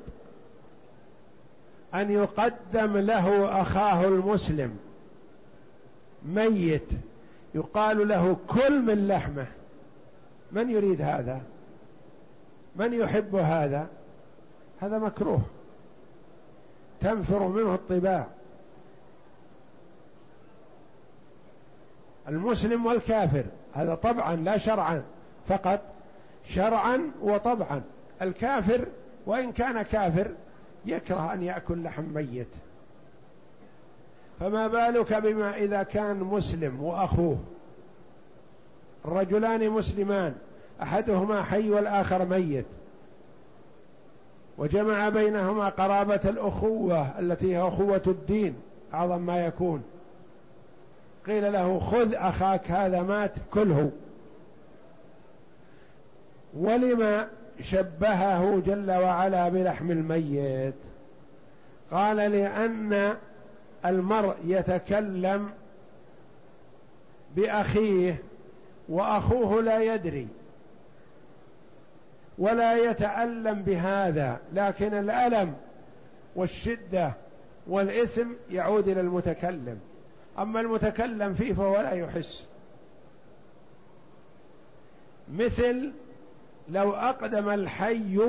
[1.95, 4.77] أن يقدم له أخاه المسلم
[6.25, 6.89] ميت
[7.55, 9.47] يقال له كل من لحمه؟
[10.53, 11.41] من يريد هذا؟
[12.79, 13.89] من يحب هذا؟
[14.81, 15.41] هذا مكروه.
[17.01, 18.27] تنفر منه الطباع.
[22.29, 25.03] المسلم والكافر هذا طبعا لا شرعا
[25.49, 25.81] فقط
[26.45, 27.83] شرعا وطبعا.
[28.23, 28.87] الكافر
[29.27, 30.31] وإن كان كافر
[30.87, 32.49] يكره أن يأكل لحم ميت.
[34.41, 37.39] فما بالك بما إذا كان مسلم وأخوه؟
[39.05, 40.35] الرجلان مسلمان.
[40.83, 42.67] أحدهما حي والآخر ميت.
[44.59, 48.55] وجمع بينهما قرابة الأخوة التي هي أخوة الدين
[48.95, 49.83] أعظم ما يكون.
[51.27, 53.91] قيل له خذ أخاك هذا مات كله.
[56.57, 57.29] ولما
[57.61, 60.75] شبهه جل وعلا بلحم الميت؟
[61.91, 63.17] قال لأن
[63.85, 65.51] المرء يتكلم
[67.37, 68.23] بأخيه
[68.89, 70.29] وأخوه لا يدري.
[72.39, 75.55] ولا يتألم بهذا لكن الألم
[76.37, 77.13] والشدة
[77.67, 79.79] والإثم يعود إلى المتكلم.
[80.39, 82.45] أما المتكلم فيه فهو لا يحس.
[85.33, 85.93] مثل
[86.69, 88.21] لو أقدم الحي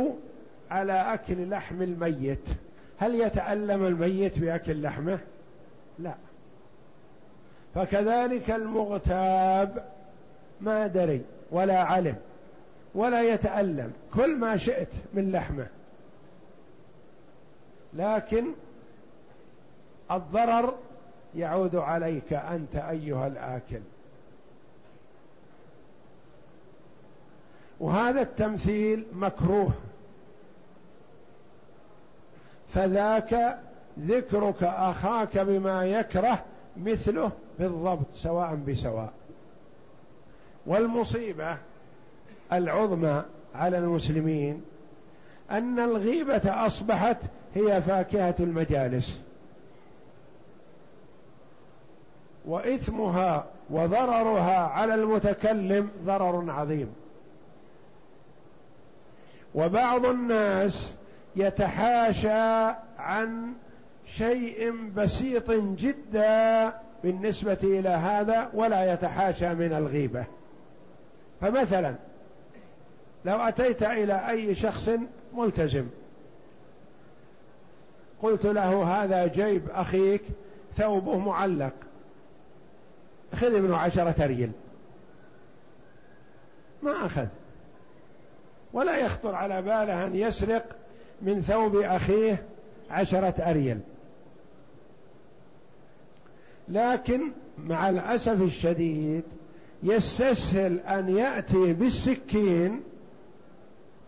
[0.71, 2.47] على أكل لحم الميت
[2.97, 5.19] هل يتألم الميت بأكل لحمه؟
[5.99, 6.13] لا.
[7.75, 9.85] فكذلك المغتاب
[10.61, 12.15] ما دري ولا علم.
[12.95, 13.93] ولا يتألم.
[14.13, 15.67] كل ما شئت من لحمة.
[17.93, 18.45] لكن
[20.11, 20.75] الضرر
[21.35, 23.81] يعود عليك أنت أيها الآكل.
[27.79, 29.71] وهذا التمثيل مكروه.
[32.73, 33.59] فذاك
[33.99, 36.45] ذكرك أخاك بما يكره
[36.77, 39.13] مثله بالضبط سواء بسواء.
[40.65, 41.57] والمصيبة
[42.53, 43.23] العظمى
[43.55, 44.61] على المسلمين
[45.51, 47.17] أن الغيبة أصبحت
[47.55, 49.21] هي فاكهة المجالس.
[52.45, 56.93] وإثمها وضررها على المتكلم ضرر عظيم.
[59.55, 60.95] وبعض الناس
[61.35, 63.53] يتحاشى عن
[64.05, 66.73] شيء بسيط جدا
[67.03, 70.25] بالنسبة إلى هذا ولا يتحاشى من الغيبة.
[71.41, 71.95] فمثلا
[73.25, 74.89] لو أتيت إلى أي شخص
[75.33, 75.87] ملتزم.
[78.21, 80.21] قلت له هذا جيب أخيك
[80.75, 81.73] ثوبه معلق.
[83.35, 84.51] خذ منه عشرة ريال
[86.83, 87.27] ما أخذ.
[88.73, 90.65] ولا يخطر على باله أن يسرق
[91.21, 92.43] من ثوب أخيه
[92.89, 93.79] عشرة أريل.
[96.69, 99.23] لكن مع الأسف الشديد
[99.83, 102.83] يستسهل أن يأتي بالسكين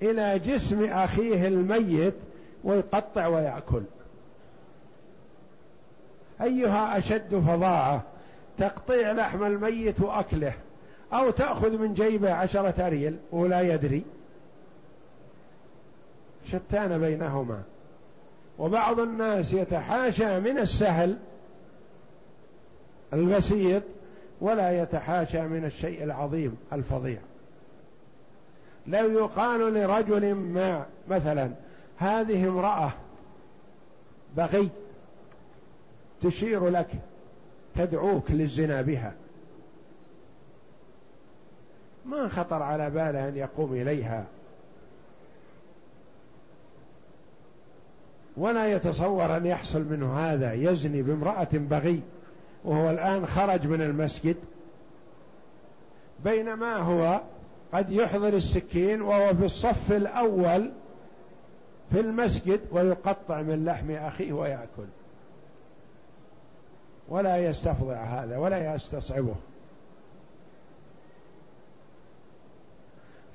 [0.02, 2.14] إلى جسم أخيه الميت
[2.64, 3.82] ويقطع ويأكل.
[6.42, 8.04] أيها أشد فظاعة
[8.58, 10.54] تقطيع لحم الميت وأكله
[11.14, 14.04] أو تأخذ من جيبه عشرة أريل ولا يدري.
[16.46, 17.64] شتان بينهما.
[18.60, 21.18] وبعض الناس يتحاشى من السهل
[23.14, 23.84] البسيط
[24.42, 27.20] ولا يتحاشى من الشيء العظيم الفظيع.
[28.88, 31.52] لو يقال لرجل ما مثلا
[31.98, 32.92] هذه امرأة
[34.38, 34.70] بغي
[36.22, 36.88] تشير لك
[37.76, 39.14] تدعوك للزنا بها.
[42.06, 44.26] ما خطر على باله أن يقوم إليها.
[48.38, 52.02] ولا يتصور أن يحصل منه هذا يزني بامرأة بغي
[52.66, 54.36] وهو الآن خرج من المسجد.
[56.24, 57.22] بينما هو
[57.74, 60.72] قد يحضر السكين وهو في الصف الأول
[61.92, 64.88] في المسجد ويقطع من لحم أخيه ويأكل.
[67.10, 69.36] ولا يستفضع هذا ولا يستصعبه.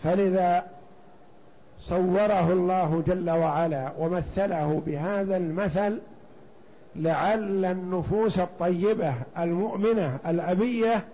[0.03, 0.67] فلذا
[1.81, 6.01] صوره الله جل وعلا ومثله بهذا المثل
[6.97, 11.05] لعل النفوس الطيبة المؤمنة الأبية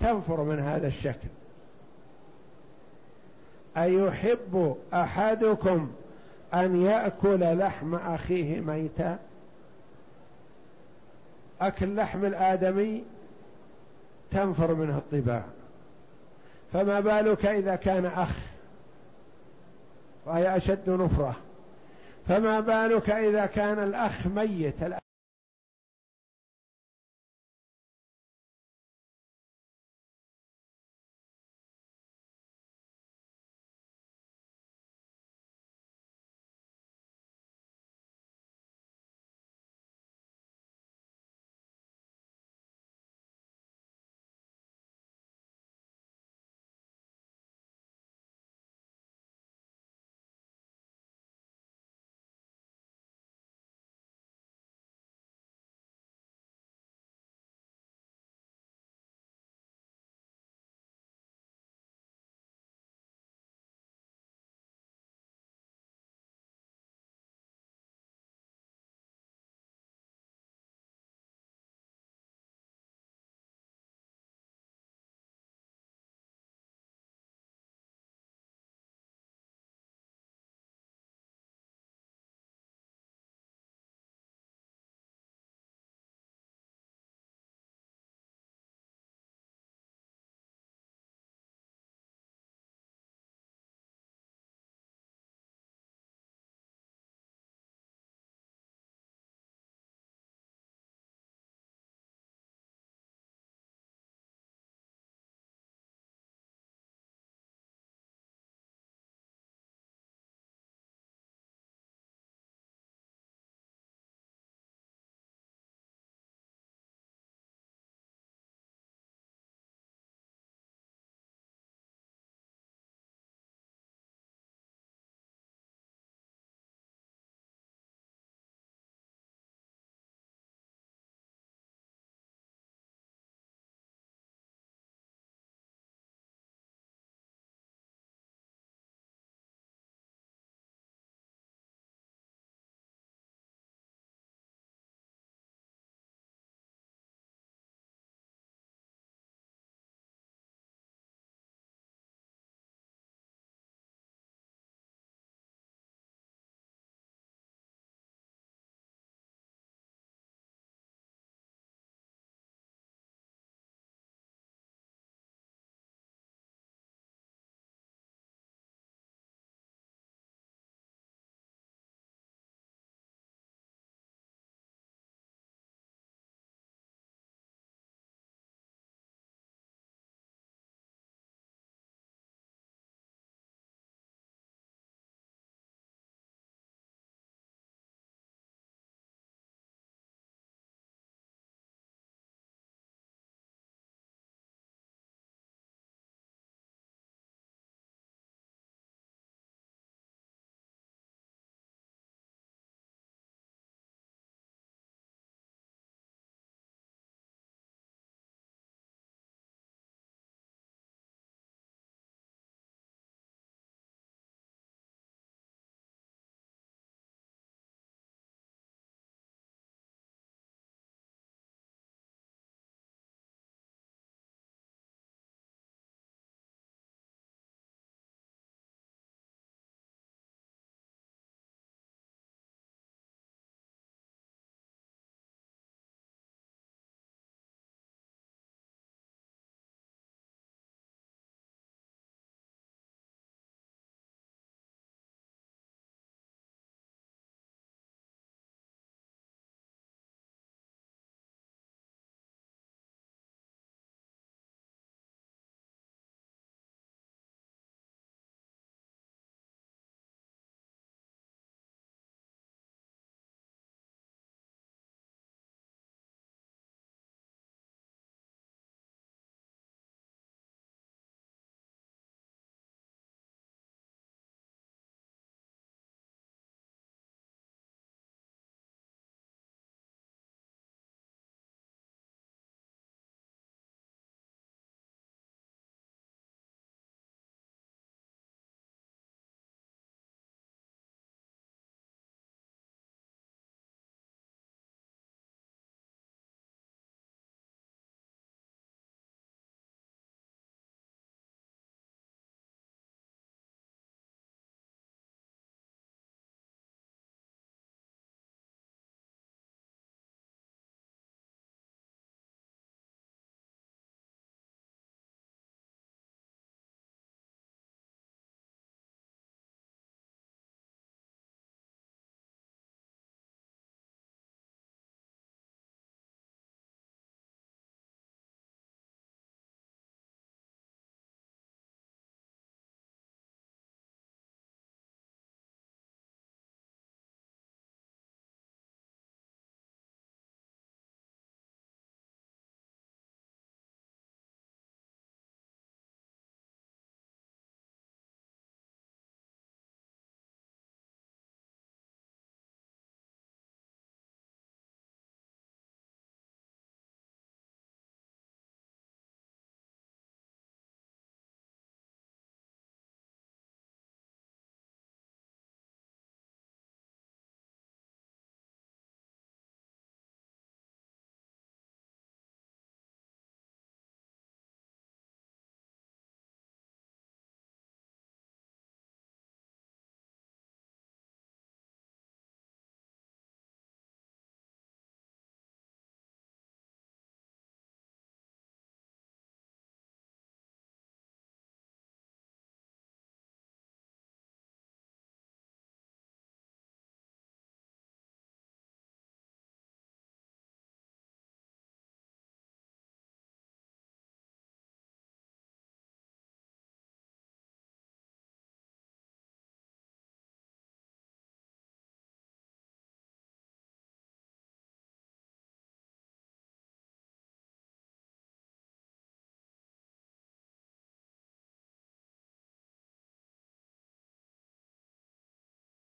[0.00, 1.28] تنفر من هذا الشكل.
[3.76, 5.92] أيحب أحدكم
[6.54, 9.18] أن يأكل لحم أخيه ميتا؟
[11.60, 13.04] أكل لحم الآدمي
[14.30, 15.42] تنفر منه الطباع.
[16.72, 18.36] فما بالك إذا كان أخ؟
[20.26, 21.36] وهي أشد نفرة.
[22.28, 24.74] فما بالك إذا كان الأخ ميت؟